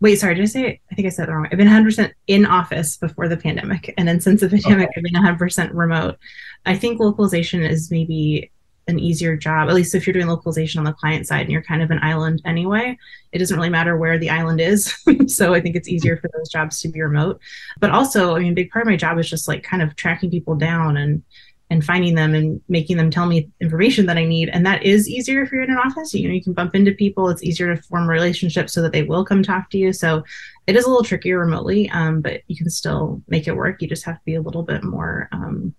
[0.00, 0.80] Wait, sorry, did I say?
[0.92, 1.48] I think I said that wrong.
[1.50, 3.94] I've been 100% in office before the pandemic.
[3.96, 4.98] And then since the pandemic, okay.
[4.98, 6.18] I've been 100% remote.
[6.66, 8.50] I think localization is maybe
[8.86, 11.62] an easier job, at least if you're doing localization on the client side and you're
[11.62, 12.98] kind of an island anyway.
[13.32, 14.94] It doesn't really matter where the island is.
[15.26, 17.40] so I think it's easier for those jobs to be remote.
[17.80, 19.96] But also, I mean, a big part of my job is just like kind of
[19.96, 21.22] tracking people down and
[21.70, 24.48] and finding them and making them tell me information that I need.
[24.48, 26.14] And that is easier if you're in an office.
[26.14, 27.28] You know, you can bump into people.
[27.28, 29.92] It's easier to form relationships so that they will come talk to you.
[29.92, 30.24] So
[30.66, 33.82] it is a little trickier remotely, um, but you can still make it work.
[33.82, 35.74] You just have to be a little bit more um,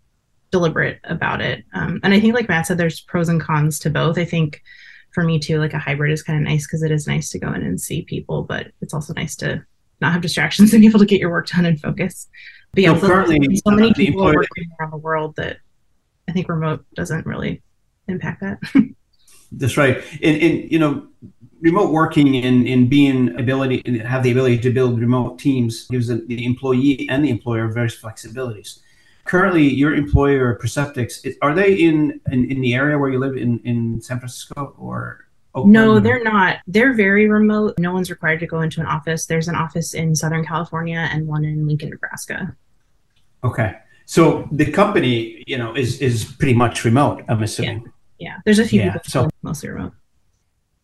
[0.51, 1.63] deliberate about it.
[1.73, 4.17] Um, and I think, like Matt said, there's pros and cons to both.
[4.19, 4.61] I think
[5.11, 7.39] for me too, like a hybrid is kind of nice because it is nice to
[7.39, 9.63] go in and see people, but it's also nice to
[10.01, 12.27] not have distractions and be able to get your work done and focus.
[12.73, 15.57] But yeah, so, currently, so many people are working around the world that
[16.29, 17.63] I think remote doesn't really
[18.07, 18.59] impact that.
[19.51, 19.97] That's right.
[20.21, 21.07] And, and, you know,
[21.59, 26.07] remote working and, and being ability and have the ability to build remote teams gives
[26.07, 28.79] the employee and the employer various flexibilities.
[29.25, 33.59] Currently, your employer Perceptyx, are they in, in, in the area where you live in,
[33.65, 35.73] in San Francisco or Oakland?
[35.73, 36.57] No, they're not.
[36.67, 37.75] They're very remote.
[37.79, 39.25] No one's required to go into an office.
[39.25, 42.55] There's an office in Southern California and one in Lincoln, Nebraska.
[43.43, 43.75] Okay.
[44.09, 47.23] So the company, you know, is is pretty much remote.
[47.29, 47.83] I'm assuming.
[48.17, 48.35] Yeah, yeah.
[48.43, 48.93] there's a few yeah.
[48.93, 49.93] people so mostly remote.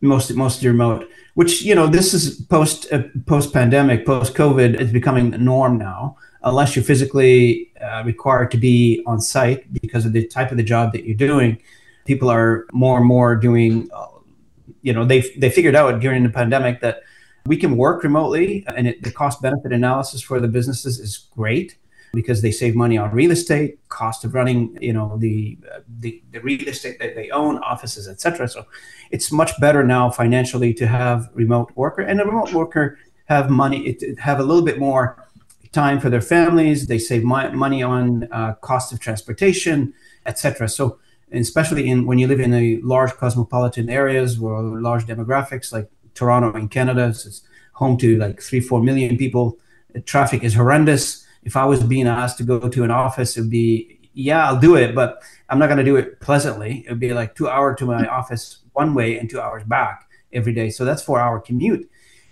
[0.02, 4.92] Most mostly remote, which you know, this is post uh, post pandemic, post COVID, it's
[4.92, 6.18] becoming the norm now.
[6.44, 10.68] Unless you're physically uh, required to be on site because of the type of the
[10.76, 11.58] job that you're doing,
[12.06, 13.90] people are more and more doing.
[13.92, 14.06] Uh,
[14.84, 17.02] you know, they they figured out during the pandemic that
[17.48, 21.76] we can work remotely, and it, the cost benefit analysis for the businesses is great
[22.16, 25.58] because they save money on real estate, cost of running, you know, the
[26.00, 28.48] the, the real estate that they own, offices, etc.
[28.48, 28.66] So
[29.12, 33.88] it's much better now financially to have remote worker and a remote worker have money,
[33.88, 35.24] it, have a little bit more
[35.72, 36.88] time for their families.
[36.88, 39.94] They save my, money on uh, cost of transportation,
[40.26, 40.70] etc.
[40.70, 41.00] So
[41.32, 46.58] especially in when you live in a large cosmopolitan areas or large demographics like Toronto
[46.58, 47.42] in Canada, it's
[47.74, 49.58] home to like three, four million people.
[50.06, 54.00] Traffic is horrendous if I was being asked to go to an office, it'd be,
[54.14, 56.84] yeah, I'll do it, but I'm not going to do it pleasantly.
[56.86, 60.54] It'd be like two hours to my office one way and two hours back every
[60.54, 60.70] day.
[60.70, 61.90] So that's four hour commute.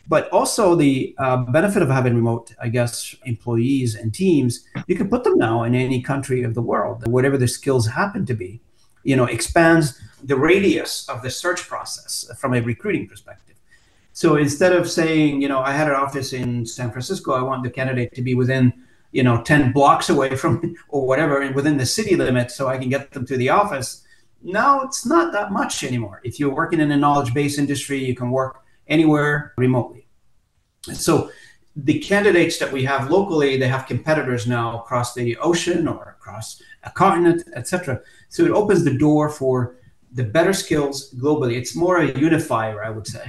[0.07, 5.09] But also the uh, benefit of having remote, I guess, employees and teams, you can
[5.09, 8.59] put them now in any country of the world, whatever their skills happen to be,
[9.03, 13.55] you know, expands the radius of the search process from a recruiting perspective.
[14.11, 17.63] So instead of saying, you know, I had an office in San Francisco, I want
[17.63, 18.73] the candidate to be within
[19.13, 22.77] you know 10 blocks away from or whatever and within the city limits so i
[22.77, 24.03] can get them to the office
[24.43, 26.21] now it's not that much anymore.
[26.23, 30.07] If you're working in a knowledge based industry you can work anywhere remotely.
[30.93, 31.31] So
[31.75, 36.61] the candidates that we have locally they have competitors now across the ocean or across
[36.83, 37.99] a continent etc
[38.29, 39.77] so it opens the door for
[40.11, 41.55] the better skills globally.
[41.57, 43.23] It's more a unifier i would say.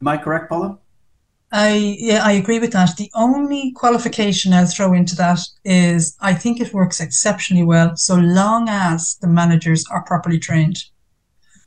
[0.00, 0.78] Am i correct paula
[1.56, 2.98] I yeah, I agree with that.
[2.98, 8.16] The only qualification I'll throw into that is I think it works exceptionally well so
[8.16, 10.84] long as the managers are properly trained.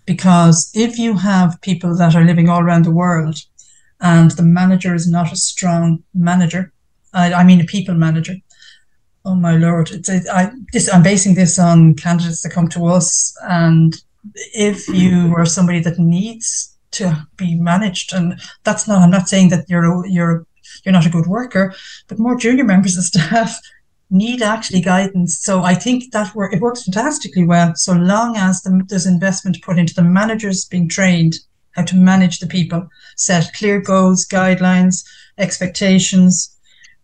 [0.06, 3.40] Because if you have people that are living all around the world
[4.00, 6.72] and the manager is not a strong manager,
[7.12, 8.36] I, I mean a people manager.
[9.26, 9.90] Oh my lord!
[9.90, 13.96] It's a, I, this, I'm basing this on candidates that come to us, and
[14.54, 18.14] if you are somebody that needs to be managed.
[18.14, 20.46] And that's not, I'm not saying that you're, you're,
[20.84, 21.74] you're not a good worker,
[22.08, 23.58] but more junior members of staff
[24.10, 25.40] need actually guidance.
[25.40, 29.62] So I think that work, it works fantastically well, so long as the, there's investment
[29.62, 31.36] put into the managers being trained
[31.76, 35.06] how to manage the people, set clear goals, guidelines,
[35.38, 36.58] expectations,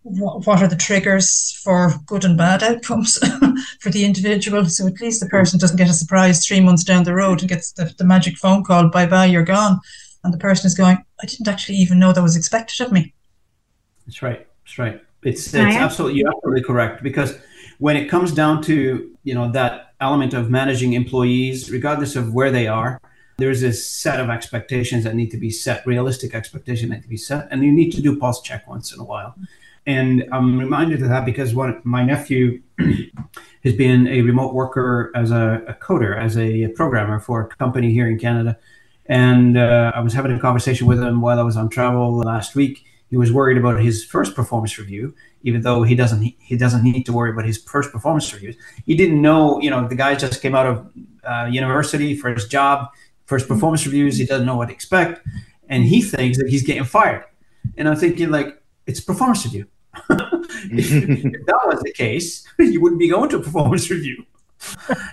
[0.08, 3.18] what are the triggers for good and bad outcomes
[3.80, 4.64] for the individual?
[4.66, 7.48] So at least the person doesn't get a surprise three months down the road and
[7.48, 9.80] gets the, the magic phone call bye bye you're gone.
[10.22, 13.14] And the person is going i didn't actually even know that was expected of me.
[14.06, 14.46] That's right.
[14.64, 15.02] That's right.
[15.22, 17.36] It's, it's absolutely you're absolutely correct because
[17.78, 22.52] when it comes down to you know that element of managing employees, regardless of where
[22.52, 23.00] they are,
[23.38, 27.08] there's a set of expectations that need to be set, realistic expectations that need to
[27.08, 29.34] be set, and you need to do pulse check once in a while.
[29.86, 32.60] And I'm reminded of that because one, my nephew
[33.64, 37.92] has been a remote worker as a, a, coder, as a programmer for a company
[37.92, 38.58] here in Canada.
[39.06, 42.56] And uh, I was having a conversation with him while I was on travel last
[42.56, 42.84] week.
[43.08, 45.14] He was worried about his first performance review,
[45.44, 48.56] even though he doesn't he doesn't need to worry about his first performance reviews.
[48.84, 50.90] He didn't know, you know, the guy just came out of
[51.22, 52.88] uh, university his job,
[53.26, 54.18] first performance reviews.
[54.18, 55.24] He doesn't know what to expect,
[55.68, 57.24] and he thinks that he's getting fired.
[57.76, 59.68] And I'm thinking, like, it's performance review
[60.10, 64.24] if, if that was the case, you wouldn't be going to a performance review.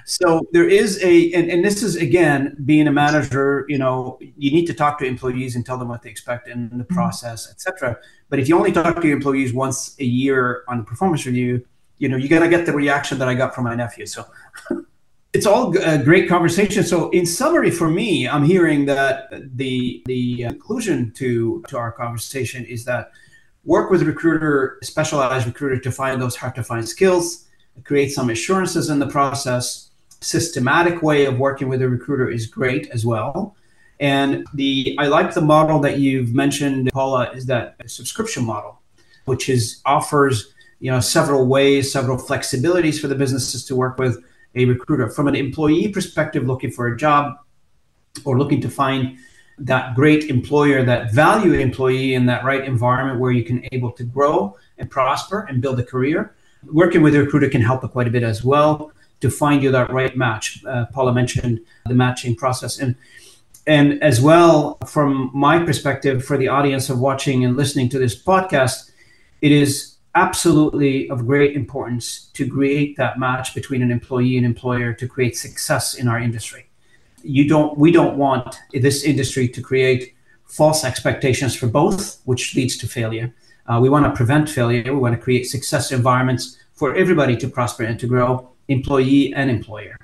[0.05, 4.51] so there is a and, and this is again being a manager you know you
[4.51, 6.95] need to talk to employees and tell them what they expect in the mm-hmm.
[6.95, 7.97] process etc
[8.29, 11.63] but if you only talk to your employees once a year on a performance review
[11.97, 14.25] you know you got to get the reaction that i got from my nephew so
[15.33, 19.27] it's all a great conversation so in summary for me i'm hearing that
[19.57, 23.11] the the conclusion to to our conversation is that
[23.65, 27.45] work with a recruiter, specialized recruiter to find those hard to find skills,
[27.83, 29.89] create some assurances in the process.
[30.21, 33.55] Systematic way of working with a recruiter is great as well.
[33.99, 38.81] And the I like the model that you've mentioned, Paula, is that subscription model,
[39.25, 44.23] which is offers you know several ways, several flexibilities for the businesses to work with
[44.55, 45.09] a recruiter.
[45.09, 47.37] From an employee perspective, looking for a job
[48.25, 49.17] or looking to find
[49.59, 54.03] that great employer, that value employee in that right environment where you can able to
[54.03, 56.35] grow and prosper and build a career.
[56.71, 59.91] Working with a recruiter can help quite a bit as well to find you that
[59.91, 60.63] right match.
[60.65, 62.95] Uh, Paula mentioned the matching process, and
[63.65, 68.21] and as well from my perspective, for the audience of watching and listening to this
[68.21, 68.91] podcast,
[69.41, 74.93] it is absolutely of great importance to create that match between an employee and employer
[74.93, 76.67] to create success in our industry
[77.23, 80.13] you don't we don't want this industry to create
[80.45, 83.33] false expectations for both, which leads to failure.
[83.65, 84.93] Uh, we want to prevent failure.
[84.93, 89.49] We want to create success environments for everybody to prosper and to grow, employee and
[89.49, 89.97] employer.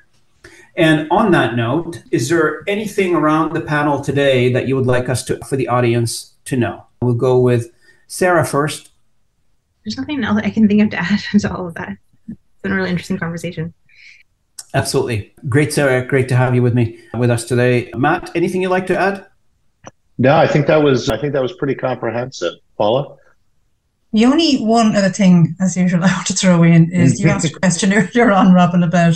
[0.76, 5.10] And on that note, is there anything around the panel today that you would like
[5.10, 6.86] us to, for the audience to know?
[7.02, 7.72] We'll go with
[8.08, 8.92] Sarah first.
[9.84, 11.98] There's nothing else I can think of to add to all of that.
[12.30, 13.74] It's been a really interesting conversation.
[14.74, 15.34] Absolutely.
[15.48, 16.06] Great, Sarah.
[16.06, 17.92] Great to have you with me, with us today.
[17.96, 19.26] Matt, anything you'd like to add?
[20.18, 22.54] No, I think that was, I think that was pretty comprehensive.
[22.78, 23.16] Paula?
[24.12, 27.46] The only one other thing, as usual, I want to throw in is you asked
[27.46, 29.16] a question earlier on, Robin, about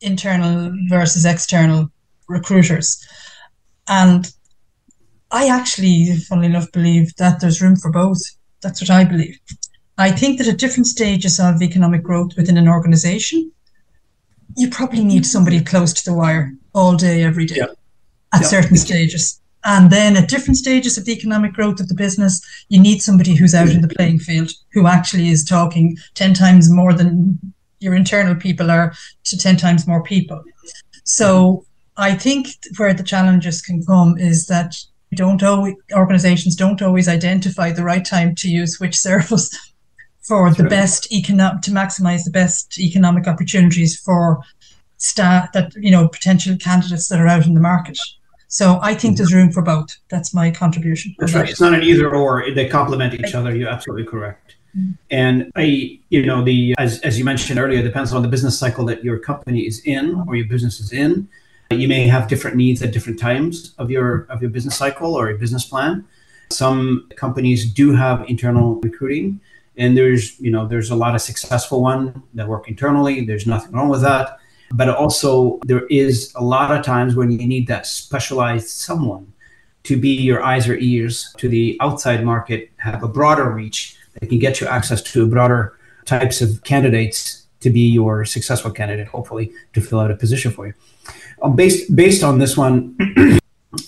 [0.00, 1.90] internal versus external
[2.28, 3.04] recruiters.
[3.88, 4.32] And
[5.30, 8.20] I actually, funnily enough, believe that there's room for both.
[8.62, 9.38] That's what I believe.
[9.98, 13.52] I think that at different stages of economic growth within an organization,
[14.56, 17.66] you probably need somebody close to the wire all day, every day yeah.
[18.32, 18.46] at yeah.
[18.46, 19.40] certain stages.
[19.64, 23.34] And then at different stages of the economic growth of the business, you need somebody
[23.34, 27.38] who's out in the playing field, who actually is talking 10 times more than
[27.80, 28.94] your internal people are
[29.24, 30.42] to 10 times more people.
[31.04, 32.48] So I think
[32.78, 34.76] where the challenges can come is that
[35.14, 39.69] don't always, organizations don't always identify the right time to use which service
[40.30, 44.40] for the best economic to maximize the best economic opportunities for
[44.96, 47.98] staff that you know potential candidates that are out in the market.
[48.46, 49.88] So I think there's room for both.
[50.08, 51.16] That's my contribution.
[51.18, 51.50] That's right.
[51.50, 52.48] It's not an either or.
[52.54, 53.54] They complement each other.
[53.56, 54.54] You're absolutely correct.
[54.76, 54.92] Mm-hmm.
[55.10, 58.84] And I, you know, the as as you mentioned earlier, depends on the business cycle
[58.86, 61.28] that your company is in or your business is in.
[61.72, 65.28] You may have different needs at different times of your of your business cycle or
[65.30, 66.04] your business plan.
[66.52, 69.40] Some companies do have internal recruiting
[69.76, 73.24] and there's you know there's a lot of successful one that work internally.
[73.24, 74.38] There's nothing wrong with that.
[74.72, 79.32] But also there is a lot of times when you need that specialized someone
[79.84, 84.28] to be your eyes or ears to the outside market have a broader reach that
[84.28, 89.52] can get you access to broader types of candidates to be your successful candidate hopefully
[89.72, 90.74] to fill out a position for you.
[91.42, 92.96] Um, based based on this one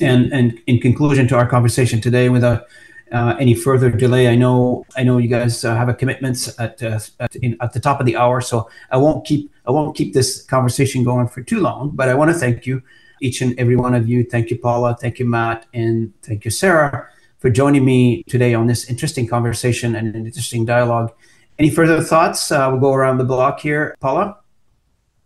[0.00, 2.66] and and in conclusion to our conversation today with a
[3.12, 4.28] uh, any further delay.
[4.28, 7.72] I know I know you guys uh, have a commitments at uh, at, in, at
[7.72, 11.28] the top of the hour, so I won't keep I won't keep this conversation going
[11.28, 11.90] for too long.
[11.94, 12.82] But I want to thank you,
[13.20, 14.24] each and every one of you.
[14.24, 14.96] Thank you, Paula.
[14.98, 17.08] Thank you, Matt, and thank you, Sarah,
[17.38, 21.12] for joining me today on this interesting conversation and an interesting dialogue.
[21.58, 22.50] Any further thoughts?
[22.50, 24.38] Uh, we'll go around the block here, Paula.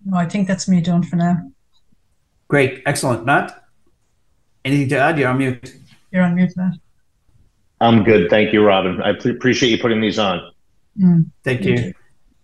[0.04, 1.36] No, I think that's me done for now.
[2.48, 3.64] Great, excellent, Matt.
[4.64, 5.18] Anything to add?
[5.18, 5.76] You're on mute.
[6.10, 6.74] You're on mute, Matt.
[7.80, 8.30] I'm good.
[8.30, 9.02] Thank you, Robin.
[9.02, 10.50] I appreciate you putting these on.
[10.98, 11.30] Mm.
[11.44, 11.92] Thank you.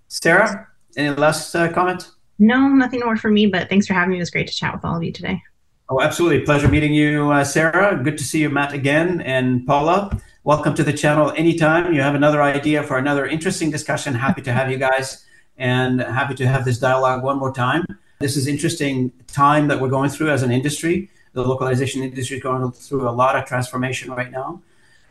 [0.08, 2.12] Sarah, any last uh, comments?
[2.38, 4.16] No, nothing more for me, but thanks for having me.
[4.16, 5.40] It was great to chat with all of you today.
[5.88, 6.40] Oh, absolutely.
[6.40, 8.00] Pleasure meeting you, uh, Sarah.
[8.02, 9.20] Good to see you, Matt, again.
[9.22, 11.92] And Paula, welcome to the channel anytime.
[11.92, 14.14] You have another idea for another interesting discussion.
[14.14, 15.24] Happy to have you guys
[15.56, 17.84] and happy to have this dialogue one more time.
[18.20, 21.10] This is interesting time that we're going through as an industry.
[21.32, 24.62] The localization industry is going through a lot of transformation right now.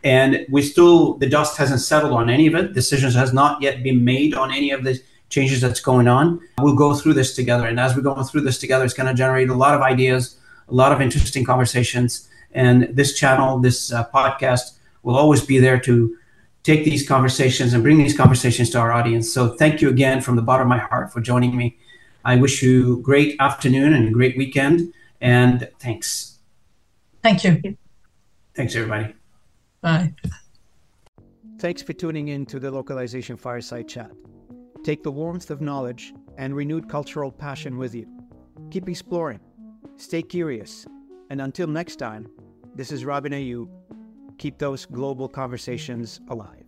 [0.04, 2.74] And we still, the dust hasn't settled on any of it.
[2.74, 5.00] Decisions has not yet been made on any of the
[5.30, 6.40] changes that's going on.
[6.60, 7.68] We'll go through this together.
[7.68, 10.38] And as we go through this together, it's going to generate a lot of ideas,
[10.68, 12.28] a lot of interesting conversations.
[12.52, 14.74] And this channel, this uh, podcast
[15.04, 16.18] will always be there to
[16.64, 19.32] take these conversations and bring these conversations to our audience.
[19.32, 21.78] So thank you again from the bottom of my heart for joining me.
[22.24, 24.94] I wish you a great afternoon and a great weekend.
[25.22, 26.38] And thanks.
[27.24, 27.78] Thank you.
[28.56, 29.14] Thanks, everybody.
[29.82, 30.14] Bye.
[31.60, 34.12] Thanks for tuning in to the Localization Fireside Chat.
[34.84, 38.08] Take the warmth of knowledge and renewed cultural passion with you.
[38.72, 39.40] Keep exploring,
[39.98, 40.86] stay curious,
[41.30, 42.28] and until next time,
[42.76, 43.70] this is Robin Ayoub.
[44.38, 46.66] Keep those global conversations alive.